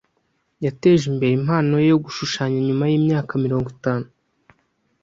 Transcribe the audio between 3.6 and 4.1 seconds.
itanu.